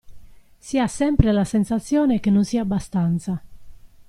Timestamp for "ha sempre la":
0.79-1.43